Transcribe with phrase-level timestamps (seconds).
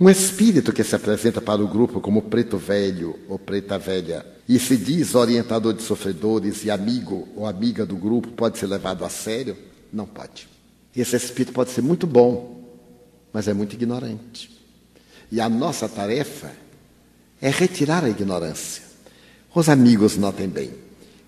[0.00, 4.58] Um espírito que se apresenta para o grupo como preto velho ou preta velha e
[4.58, 9.10] se diz orientador de sofredores e amigo ou amiga do grupo pode ser levado a
[9.10, 9.58] sério?
[9.92, 10.48] Não pode.
[10.96, 12.64] Esse espírito pode ser muito bom,
[13.30, 14.50] mas é muito ignorante.
[15.30, 16.50] E a nossa tarefa
[17.38, 18.82] é retirar a ignorância.
[19.54, 20.70] Os amigos notem bem.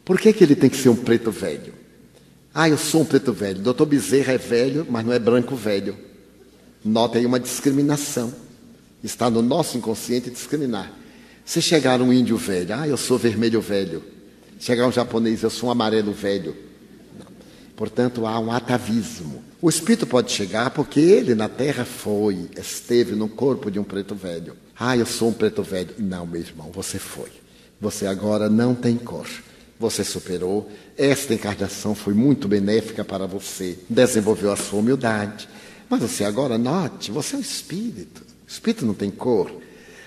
[0.02, 1.74] Por que, que ele tem que ser um preto velho?
[2.54, 3.60] Ah, eu sou um preto velho.
[3.60, 5.94] Doutor Bezerra é velho, mas não é branco velho.
[6.82, 8.32] Notem aí uma discriminação.
[9.02, 10.92] Está no nosso inconsciente discriminar.
[11.44, 14.02] Se chegar um índio velho, ah, eu sou vermelho velho.
[14.60, 16.56] Chegar um japonês, eu sou um amarelo velho.
[17.74, 19.42] Portanto, há um atavismo.
[19.60, 24.14] O espírito pode chegar porque ele na terra foi, esteve no corpo de um preto
[24.14, 24.56] velho.
[24.78, 25.94] Ah, eu sou um preto velho.
[25.98, 27.30] Não, meu irmão, você foi.
[27.80, 29.28] Você agora não tem cor.
[29.80, 30.70] Você superou.
[30.96, 33.78] Esta encarnação foi muito benéfica para você.
[33.88, 35.48] Desenvolveu a sua humildade.
[35.88, 38.31] Mas você agora, note, você é um espírito.
[38.52, 39.50] Espírito não tem cor.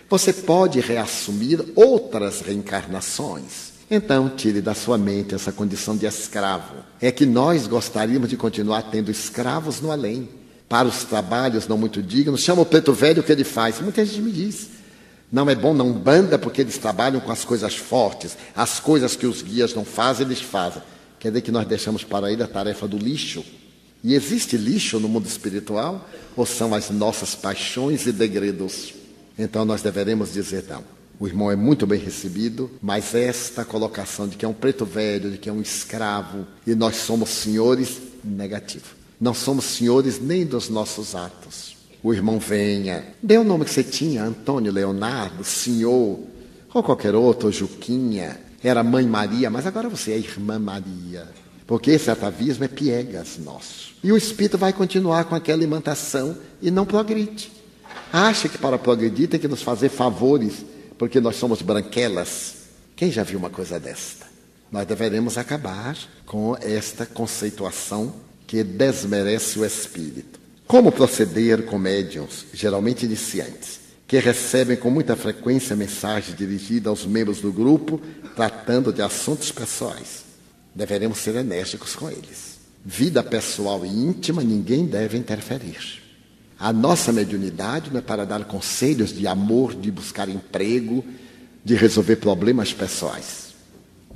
[0.08, 3.73] Você pode reassumir outras reencarnações.
[3.89, 6.75] Então, tire da sua mente essa condição de escravo.
[7.02, 10.30] É que nós gostaríamos de continuar tendo escravos no além,
[10.69, 12.42] para os trabalhos não muito dignos.
[12.42, 13.81] Chama o preto velho o que ele faz.
[13.81, 14.69] Muita gente me diz.
[15.31, 19.25] Não é bom não banda porque eles trabalham com as coisas fortes, as coisas que
[19.25, 20.84] os guias não fazem, eles fazem.
[21.19, 23.44] Quer dizer que nós deixamos para ele a tarefa do lixo.
[24.06, 26.08] E existe lixo no mundo espiritual?
[26.38, 28.94] Ou são as nossas paixões e degredos?
[29.36, 30.84] Então nós deveremos dizer não.
[31.20, 35.31] O irmão é muito bem recebido, mas esta colocação de que é um preto velho,
[35.31, 38.86] de que é um escravo, e nós somos senhores, negativo.
[39.20, 41.75] Não somos senhores nem dos nossos atos.
[42.03, 46.19] O irmão venha, dê o nome que você tinha, Antônio Leonardo, senhor,
[46.72, 51.28] ou qualquer outro, Juquinha, era mãe Maria, mas agora você é irmã Maria.
[51.67, 53.95] Porque esse atavismo é piegas nosso.
[54.03, 57.52] E o espírito vai continuar com aquela alimentação e não progride.
[58.13, 60.66] Acha que para progredir tem que nos fazer favores,
[60.97, 62.55] porque nós somos branquelas.
[62.95, 64.25] Quem já viu uma coisa desta?
[64.72, 68.13] Nós deveremos acabar com esta conceituação
[68.45, 70.40] que desmerece o espírito.
[70.67, 77.41] Como proceder com médiums, geralmente iniciantes, que recebem com muita frequência mensagens dirigidas aos membros
[77.41, 78.00] do grupo
[78.35, 80.25] tratando de assuntos pessoais?
[80.75, 82.59] Deveremos ser enérgicos com eles.
[82.84, 86.03] Vida pessoal e íntima ninguém deve interferir.
[86.59, 91.03] A nossa mediunidade não é para dar conselhos de amor, de buscar emprego,
[91.64, 93.56] de resolver problemas pessoais.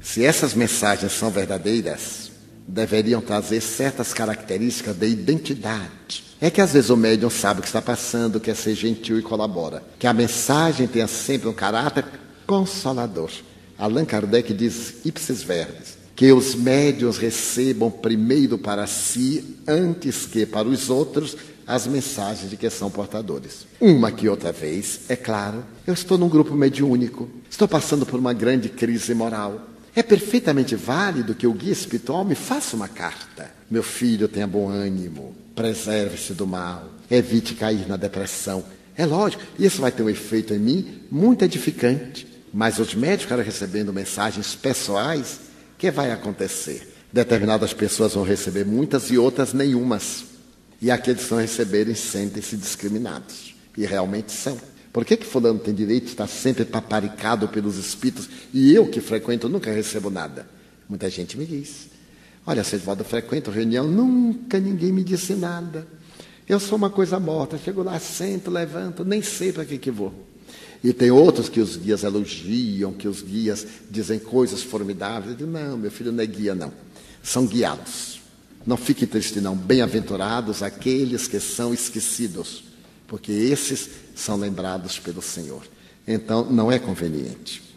[0.02, 2.32] Se essas mensagens são verdadeiras,
[2.68, 6.24] deveriam trazer certas características de identidade.
[6.40, 9.22] É que às vezes o médium sabe o que está passando, quer ser gentil e
[9.22, 9.84] colabora.
[9.98, 12.06] Que a mensagem tenha sempre um caráter
[12.46, 13.32] consolador.
[13.78, 20.68] Allan Kardec diz ipsis verbis que os médios recebam primeiro para si, antes que para
[20.68, 23.66] os outros, as mensagens de que são portadores.
[23.80, 28.34] Uma que outra vez, é claro, eu estou num grupo mediúnico, estou passando por uma
[28.34, 29.62] grande crise moral.
[29.96, 33.50] É perfeitamente válido que o guia espiritual me faça uma carta.
[33.72, 38.62] Meu filho tenha bom ânimo, preserve-se do mal, evite cair na depressão.
[38.94, 42.28] É lógico, isso vai ter um efeito em mim muito edificante.
[42.54, 45.48] Mas os médicos recebendo mensagens pessoais,
[45.80, 46.94] que vai acontecer?
[47.12, 50.26] Determinadas pessoas vão receber muitas e outras nenhumas.
[50.82, 53.56] E aqueles que não receberem sentem-se discriminados.
[53.78, 54.60] E realmente são.
[54.92, 59.00] Por que, que fulano tem direito de estar sempre paparicado pelos espíritos e eu que
[59.00, 60.46] frequento nunca recebo nada?
[60.88, 61.88] Muita gente me diz.
[62.46, 65.88] Olha, Sedvaldo, eu frequento reunião, nunca ninguém me disse nada.
[66.48, 70.29] Eu sou uma coisa morta, chego lá, sento, levanto, nem sei para que, que vou.
[70.84, 75.32] E tem outros que os guias elogiam, que os guias dizem coisas formidáveis.
[75.32, 76.72] Eu digo, não, meu filho não é guia, não.
[77.22, 78.22] São guiados.
[78.66, 79.56] Não fique triste, não.
[79.56, 82.64] Bem-aventurados aqueles que são esquecidos,
[83.08, 85.64] porque esses são lembrados pelo Senhor.
[86.08, 87.69] Então, não é conveniente.